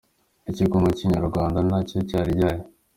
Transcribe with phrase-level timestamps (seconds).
[0.51, 2.63] Icyo kunywa cya kinyarwanda nacyo cyari gihari.